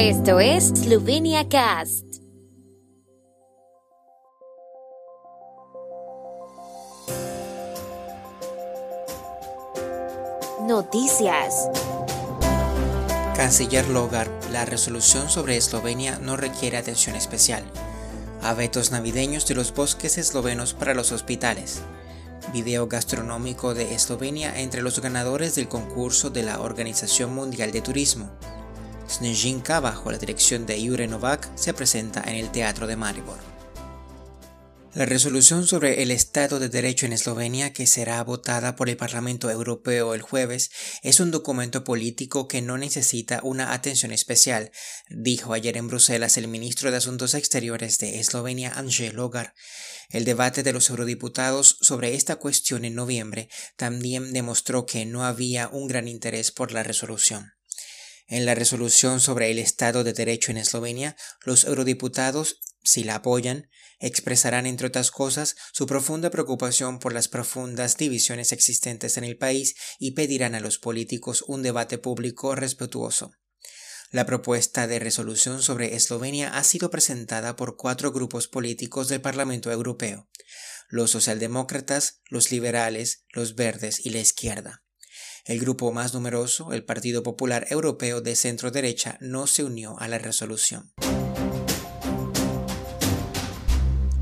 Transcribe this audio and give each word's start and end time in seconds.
Esto 0.00 0.38
es 0.38 0.68
Slovenia 0.68 1.48
Cast. 1.48 2.04
Noticias. 10.68 11.68
Canciller 13.34 13.88
Logar, 13.88 14.30
la 14.52 14.64
resolución 14.64 15.28
sobre 15.28 15.56
Eslovenia 15.56 16.20
no 16.20 16.36
requiere 16.36 16.76
atención 16.76 17.16
especial. 17.16 17.64
Abetos 18.40 18.92
navideños 18.92 19.48
de 19.48 19.56
los 19.56 19.74
bosques 19.74 20.16
eslovenos 20.16 20.74
para 20.74 20.94
los 20.94 21.10
hospitales. 21.10 21.82
Video 22.52 22.86
gastronómico 22.86 23.74
de 23.74 23.96
Eslovenia 23.96 24.60
entre 24.60 24.82
los 24.82 25.00
ganadores 25.00 25.56
del 25.56 25.66
concurso 25.66 26.30
de 26.30 26.44
la 26.44 26.60
Organización 26.60 27.34
Mundial 27.34 27.72
de 27.72 27.80
Turismo. 27.80 28.30
Snezhinka, 29.08 29.80
bajo 29.80 30.10
la 30.12 30.18
dirección 30.18 30.66
de 30.66 30.86
Jure 30.86 31.06
Novak, 31.06 31.48
se 31.56 31.74
presenta 31.74 32.22
en 32.26 32.36
el 32.36 32.50
Teatro 32.50 32.86
de 32.86 32.96
Maribor. 32.96 33.38
La 34.94 35.06
resolución 35.06 35.66
sobre 35.66 36.02
el 36.02 36.10
Estado 36.10 36.58
de 36.58 36.68
Derecho 36.68 37.06
en 37.06 37.12
Eslovenia, 37.12 37.72
que 37.72 37.86
será 37.86 38.24
votada 38.24 38.74
por 38.74 38.88
el 38.88 38.96
Parlamento 38.96 39.50
Europeo 39.50 40.14
el 40.14 40.22
jueves, 40.22 40.70
es 41.02 41.20
un 41.20 41.30
documento 41.30 41.84
político 41.84 42.48
que 42.48 42.62
no 42.62 42.78
necesita 42.78 43.40
una 43.42 43.74
atención 43.74 44.12
especial, 44.12 44.72
dijo 45.08 45.52
ayer 45.52 45.76
en 45.76 45.88
Bruselas 45.88 46.36
el 46.36 46.48
ministro 46.48 46.90
de 46.90 46.96
Asuntos 46.96 47.34
Exteriores 47.34 47.98
de 47.98 48.18
Eslovenia, 48.18 48.72
Angel 48.74 49.14
Logar. 49.14 49.54
El 50.10 50.24
debate 50.24 50.62
de 50.62 50.72
los 50.72 50.88
eurodiputados 50.90 51.76
sobre 51.80 52.14
esta 52.14 52.36
cuestión 52.36 52.84
en 52.84 52.94
noviembre 52.94 53.50
también 53.76 54.32
demostró 54.32 54.86
que 54.86 55.04
no 55.04 55.24
había 55.24 55.68
un 55.68 55.86
gran 55.86 56.08
interés 56.08 56.50
por 56.50 56.72
la 56.72 56.82
resolución. 56.82 57.57
En 58.28 58.44
la 58.44 58.54
resolución 58.54 59.20
sobre 59.20 59.50
el 59.50 59.58
Estado 59.58 60.04
de 60.04 60.12
Derecho 60.12 60.50
en 60.50 60.58
Eslovenia, 60.58 61.16
los 61.46 61.64
eurodiputados, 61.64 62.60
si 62.82 63.02
la 63.02 63.16
apoyan, 63.16 63.70
expresarán, 64.00 64.66
entre 64.66 64.88
otras 64.88 65.10
cosas, 65.10 65.56
su 65.72 65.86
profunda 65.86 66.28
preocupación 66.28 66.98
por 66.98 67.14
las 67.14 67.28
profundas 67.28 67.96
divisiones 67.96 68.52
existentes 68.52 69.16
en 69.16 69.24
el 69.24 69.38
país 69.38 69.74
y 69.98 70.10
pedirán 70.10 70.54
a 70.54 70.60
los 70.60 70.78
políticos 70.78 71.42
un 71.48 71.62
debate 71.62 71.96
público 71.96 72.54
respetuoso. 72.54 73.32
La 74.10 74.26
propuesta 74.26 74.86
de 74.86 74.98
resolución 74.98 75.62
sobre 75.62 75.94
Eslovenia 75.94 76.56
ha 76.56 76.64
sido 76.64 76.90
presentada 76.90 77.56
por 77.56 77.76
cuatro 77.76 78.12
grupos 78.12 78.46
políticos 78.46 79.08
del 79.08 79.22
Parlamento 79.22 79.72
Europeo, 79.72 80.28
los 80.88 81.10
socialdemócratas, 81.10 82.20
los 82.28 82.50
liberales, 82.50 83.24
los 83.30 83.54
verdes 83.54 84.04
y 84.04 84.10
la 84.10 84.20
izquierda. 84.20 84.82
El 85.48 85.60
grupo 85.60 85.90
más 85.92 86.12
numeroso, 86.12 86.74
el 86.74 86.84
Partido 86.84 87.22
Popular 87.22 87.66
Europeo 87.70 88.20
de 88.20 88.36
centro 88.36 88.70
derecha, 88.70 89.16
no 89.22 89.46
se 89.46 89.64
unió 89.64 89.98
a 89.98 90.06
la 90.06 90.18
resolución. 90.18 90.92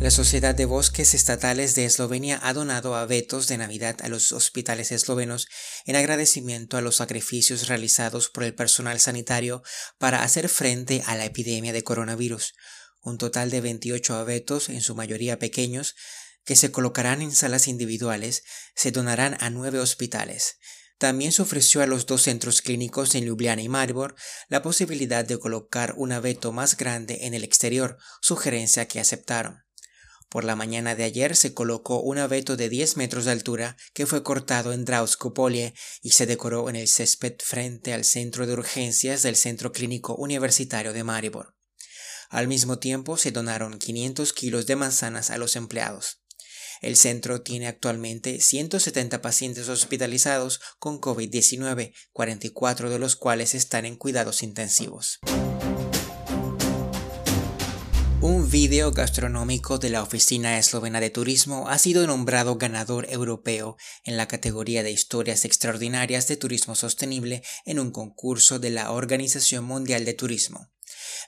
La 0.00 0.10
Sociedad 0.10 0.52
de 0.52 0.64
Bosques 0.64 1.14
Estatales 1.14 1.76
de 1.76 1.84
Eslovenia 1.84 2.40
ha 2.42 2.52
donado 2.52 2.96
abetos 2.96 3.46
de 3.46 3.56
Navidad 3.56 3.98
a 4.02 4.08
los 4.08 4.32
hospitales 4.32 4.90
eslovenos 4.90 5.46
en 5.86 5.94
agradecimiento 5.94 6.76
a 6.76 6.80
los 6.80 6.96
sacrificios 6.96 7.68
realizados 7.68 8.28
por 8.28 8.42
el 8.42 8.56
personal 8.56 8.98
sanitario 8.98 9.62
para 9.98 10.24
hacer 10.24 10.48
frente 10.48 11.04
a 11.06 11.14
la 11.14 11.24
epidemia 11.24 11.72
de 11.72 11.84
coronavirus. 11.84 12.54
Un 13.00 13.16
total 13.16 13.52
de 13.52 13.60
28 13.60 14.16
abetos, 14.16 14.68
en 14.68 14.80
su 14.80 14.96
mayoría 14.96 15.38
pequeños, 15.38 15.94
que 16.44 16.56
se 16.56 16.72
colocarán 16.72 17.22
en 17.22 17.30
salas 17.30 17.68
individuales, 17.68 18.42
se 18.74 18.90
donarán 18.90 19.36
a 19.38 19.50
nueve 19.50 19.78
hospitales. 19.78 20.56
También 21.02 21.32
se 21.32 21.42
ofreció 21.42 21.82
a 21.82 21.88
los 21.88 22.06
dos 22.06 22.22
centros 22.22 22.62
clínicos 22.62 23.16
en 23.16 23.24
Ljubljana 23.24 23.60
y 23.60 23.68
Maribor 23.68 24.14
la 24.48 24.62
posibilidad 24.62 25.24
de 25.24 25.36
colocar 25.36 25.94
un 25.96 26.12
abeto 26.12 26.52
más 26.52 26.76
grande 26.76 27.26
en 27.26 27.34
el 27.34 27.42
exterior, 27.42 27.98
sugerencia 28.20 28.86
que 28.86 29.00
aceptaron. 29.00 29.64
Por 30.28 30.44
la 30.44 30.54
mañana 30.54 30.94
de 30.94 31.02
ayer 31.02 31.34
se 31.34 31.54
colocó 31.54 32.00
un 32.00 32.18
abeto 32.18 32.56
de 32.56 32.68
10 32.68 32.98
metros 32.98 33.24
de 33.24 33.32
altura 33.32 33.76
que 33.94 34.06
fue 34.06 34.22
cortado 34.22 34.72
en 34.72 34.84
Drauskopolie 34.84 35.74
y 36.02 36.12
se 36.12 36.26
decoró 36.26 36.70
en 36.70 36.76
el 36.76 36.86
césped 36.86 37.34
frente 37.40 37.92
al 37.92 38.04
centro 38.04 38.46
de 38.46 38.52
urgencias 38.52 39.22
del 39.22 39.34
Centro 39.34 39.72
Clínico 39.72 40.14
Universitario 40.14 40.92
de 40.92 41.02
Maribor. 41.02 41.56
Al 42.30 42.46
mismo 42.46 42.78
tiempo 42.78 43.16
se 43.16 43.32
donaron 43.32 43.80
500 43.80 44.32
kilos 44.32 44.66
de 44.66 44.76
manzanas 44.76 45.30
a 45.30 45.36
los 45.36 45.56
empleados. 45.56 46.21
El 46.82 46.96
centro 46.96 47.42
tiene 47.42 47.68
actualmente 47.68 48.40
170 48.40 49.22
pacientes 49.22 49.68
hospitalizados 49.68 50.60
con 50.80 51.00
COVID-19, 51.00 51.94
44 52.12 52.90
de 52.90 52.98
los 52.98 53.14
cuales 53.14 53.54
están 53.54 53.86
en 53.86 53.94
cuidados 53.94 54.42
intensivos. 54.42 55.20
Un 58.20 58.50
video 58.50 58.92
gastronómico 58.92 59.78
de 59.78 59.90
la 59.90 60.02
Oficina 60.02 60.58
Eslovena 60.58 61.00
de 61.00 61.10
Turismo 61.10 61.68
ha 61.68 61.78
sido 61.78 62.06
nombrado 62.06 62.56
ganador 62.56 63.06
europeo 63.10 63.76
en 64.04 64.16
la 64.16 64.28
categoría 64.28 64.82
de 64.82 64.90
historias 64.90 65.44
extraordinarias 65.44 66.28
de 66.28 66.36
turismo 66.36 66.74
sostenible 66.74 67.42
en 67.64 67.78
un 67.78 67.90
concurso 67.90 68.58
de 68.58 68.70
la 68.70 68.90
Organización 68.92 69.64
Mundial 69.64 70.04
de 70.04 70.14
Turismo. 70.14 70.68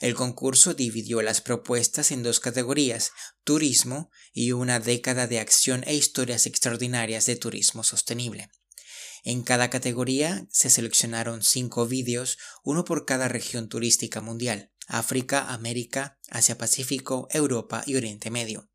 El 0.00 0.14
concurso 0.14 0.74
dividió 0.74 1.22
las 1.22 1.40
propuestas 1.40 2.10
en 2.10 2.22
dos 2.22 2.40
categorías, 2.40 3.12
turismo 3.44 4.10
y 4.32 4.52
una 4.52 4.80
década 4.80 5.26
de 5.26 5.40
acción 5.40 5.84
e 5.86 5.94
historias 5.94 6.46
extraordinarias 6.46 7.26
de 7.26 7.36
turismo 7.36 7.84
sostenible. 7.84 8.50
En 9.22 9.42
cada 9.42 9.70
categoría 9.70 10.46
se 10.50 10.68
seleccionaron 10.68 11.42
cinco 11.42 11.86
vídeos, 11.86 12.38
uno 12.62 12.84
por 12.84 13.06
cada 13.06 13.28
región 13.28 13.68
turística 13.68 14.20
mundial. 14.20 14.70
África, 14.86 15.52
América, 15.52 16.18
Asia-Pacífico, 16.28 17.26
Europa 17.30 17.82
y 17.86 17.96
Oriente 17.96 18.30
Medio. 18.30 18.68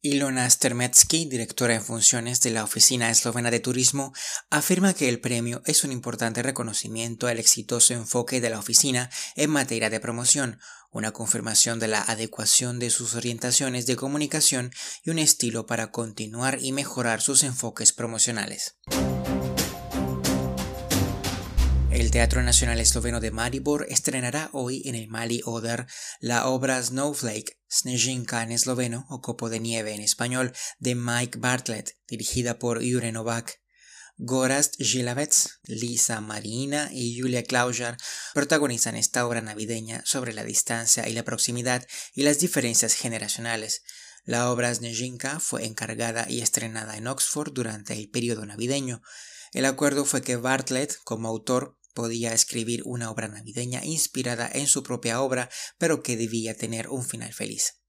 Ilona 0.00 0.48
Stermetsky, 0.48 1.24
directora 1.24 1.74
en 1.74 1.82
funciones 1.82 2.40
de 2.40 2.50
la 2.50 2.62
Oficina 2.62 3.10
Eslovena 3.10 3.50
de 3.50 3.58
Turismo, 3.58 4.12
afirma 4.48 4.94
que 4.94 5.08
el 5.08 5.20
premio 5.20 5.60
es 5.66 5.82
un 5.82 5.90
importante 5.90 6.40
reconocimiento 6.40 7.26
al 7.26 7.40
exitoso 7.40 7.94
enfoque 7.94 8.40
de 8.40 8.48
la 8.48 8.60
oficina 8.60 9.10
en 9.34 9.50
materia 9.50 9.90
de 9.90 9.98
promoción, 9.98 10.60
una 10.92 11.10
confirmación 11.10 11.80
de 11.80 11.88
la 11.88 12.00
adecuación 12.00 12.78
de 12.78 12.90
sus 12.90 13.16
orientaciones 13.16 13.86
de 13.86 13.96
comunicación 13.96 14.70
y 15.02 15.10
un 15.10 15.18
estilo 15.18 15.66
para 15.66 15.90
continuar 15.90 16.58
y 16.60 16.70
mejorar 16.70 17.20
sus 17.20 17.42
enfoques 17.42 17.92
promocionales. 17.92 18.76
El 22.08 22.12
Teatro 22.12 22.42
Nacional 22.42 22.80
Esloveno 22.80 23.20
de 23.20 23.30
Maribor 23.30 23.84
estrenará 23.90 24.48
hoy 24.54 24.80
en 24.86 24.94
el 24.94 25.08
Mali 25.08 25.42
Oder 25.44 25.86
la 26.20 26.46
obra 26.46 26.82
Snowflake, 26.82 27.60
Snezhinka 27.70 28.42
en 28.42 28.50
esloveno 28.50 29.04
o 29.10 29.20
Copo 29.20 29.50
de 29.50 29.60
Nieve 29.60 29.92
en 29.92 30.00
español, 30.00 30.54
de 30.78 30.94
Mike 30.94 31.38
Bartlett, 31.38 31.98
dirigida 32.06 32.58
por 32.58 32.78
Jure 32.78 33.12
Novak. 33.12 33.60
Gorast 34.16 34.76
Žilavets, 34.78 35.60
Lisa 35.64 36.22
Marina 36.22 36.88
y 36.90 37.20
Julia 37.20 37.44
Klaujar 37.44 37.98
protagonizan 38.32 38.96
esta 38.96 39.26
obra 39.26 39.42
navideña 39.42 40.00
sobre 40.06 40.32
la 40.32 40.44
distancia 40.44 41.06
y 41.10 41.12
la 41.12 41.24
proximidad 41.24 41.86
y 42.14 42.22
las 42.22 42.38
diferencias 42.38 42.94
generacionales. 42.94 43.82
La 44.24 44.50
obra 44.50 44.74
Snezhinka 44.74 45.40
fue 45.40 45.66
encargada 45.66 46.24
y 46.26 46.40
estrenada 46.40 46.96
en 46.96 47.06
Oxford 47.06 47.52
durante 47.52 47.92
el 47.92 48.08
periodo 48.08 48.46
navideño. 48.46 49.02
El 49.52 49.64
acuerdo 49.64 50.04
fue 50.04 50.22
que 50.22 50.36
Bartlett, 50.36 50.96
como 51.04 51.28
autor, 51.28 51.77
podía 51.98 52.32
escribir 52.32 52.82
una 52.84 53.10
obra 53.10 53.26
navideña 53.26 53.84
inspirada 53.84 54.48
en 54.54 54.68
su 54.68 54.84
propia 54.84 55.20
obra, 55.20 55.50
pero 55.78 56.00
que 56.00 56.16
debía 56.16 56.56
tener 56.56 56.86
un 56.90 57.04
final 57.04 57.34
feliz. 57.34 57.82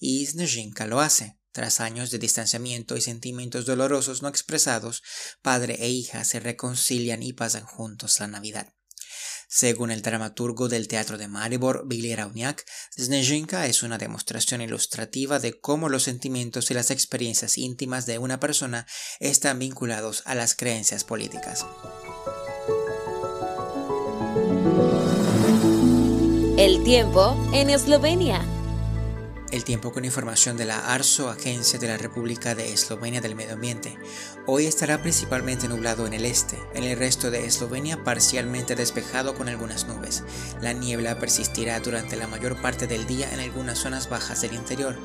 Y 0.00 0.26
Snezhinka 0.26 0.88
lo 0.88 1.00
hace. 1.00 1.38
Tras 1.52 1.78
años 1.78 2.10
de 2.10 2.18
distanciamiento 2.18 2.96
y 2.96 3.00
sentimientos 3.00 3.64
dolorosos 3.64 4.20
no 4.20 4.26
expresados, 4.26 5.04
padre 5.42 5.76
e 5.78 5.90
hija 5.90 6.24
se 6.24 6.40
reconcilian 6.40 7.22
y 7.22 7.34
pasan 7.34 7.64
juntos 7.64 8.18
la 8.18 8.26
Navidad. 8.26 8.74
Según 9.48 9.92
el 9.92 10.02
dramaturgo 10.02 10.68
del 10.68 10.88
Teatro 10.88 11.16
de 11.16 11.28
Maribor, 11.28 11.86
Billy 11.86 12.16
Rauniak, 12.16 12.66
Snezhinka 12.98 13.66
es 13.66 13.84
una 13.84 13.96
demostración 13.96 14.60
ilustrativa 14.60 15.38
de 15.38 15.60
cómo 15.60 15.88
los 15.88 16.02
sentimientos 16.02 16.68
y 16.72 16.74
las 16.74 16.90
experiencias 16.90 17.58
íntimas 17.58 18.06
de 18.06 18.18
una 18.18 18.40
persona 18.40 18.88
están 19.20 19.60
vinculados 19.60 20.24
a 20.24 20.34
las 20.34 20.56
creencias 20.56 21.04
políticas. 21.04 21.64
El 26.58 26.84
tiempo 26.84 27.36
en 27.52 27.70
Eslovenia. 27.70 28.40
El 29.50 29.64
tiempo 29.64 29.92
con 29.92 30.04
información 30.04 30.56
de 30.56 30.64
la 30.64 30.94
ARSO, 30.94 31.28
Agencia 31.28 31.78
de 31.78 31.88
la 31.88 31.98
República 31.98 32.54
de 32.54 32.72
Eslovenia 32.72 33.20
del 33.20 33.34
Medio 33.34 33.54
Ambiente. 33.54 33.98
Hoy 34.46 34.66
estará 34.66 35.02
principalmente 35.02 35.68
nublado 35.68 36.06
en 36.06 36.14
el 36.14 36.24
este, 36.24 36.58
en 36.74 36.84
el 36.84 36.96
resto 36.96 37.30
de 37.30 37.44
Eslovenia 37.44 38.02
parcialmente 38.02 38.76
despejado 38.76 39.34
con 39.34 39.48
algunas 39.48 39.86
nubes. 39.86 40.22
La 40.60 40.72
niebla 40.72 41.18
persistirá 41.18 41.80
durante 41.80 42.16
la 42.16 42.28
mayor 42.28 42.62
parte 42.62 42.86
del 42.86 43.06
día 43.06 43.30
en 43.32 43.40
algunas 43.40 43.78
zonas 43.78 44.08
bajas 44.08 44.40
del 44.40 44.54
interior. 44.54 44.96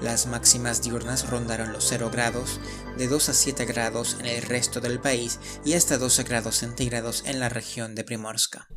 Las 0.00 0.26
máximas 0.26 0.82
diurnas 0.82 1.28
rondaron 1.30 1.72
los 1.72 1.86
0 1.88 2.10
grados, 2.10 2.58
de 2.98 3.06
2 3.06 3.28
a 3.28 3.34
7 3.34 3.66
grados 3.66 4.16
en 4.18 4.26
el 4.26 4.42
resto 4.42 4.80
del 4.80 4.98
país 4.98 5.38
y 5.64 5.74
hasta 5.74 5.98
12 5.98 6.24
grados 6.24 6.56
centígrados 6.56 7.22
en 7.26 7.38
la 7.38 7.48
región 7.48 7.94
de 7.94 8.02
Primorska. 8.02 8.68